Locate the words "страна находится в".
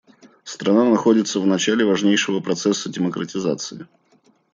0.43-1.45